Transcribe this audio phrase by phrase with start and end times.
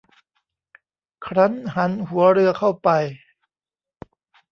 [1.25, 2.89] ครั้นหันหัวเรือเข้าไป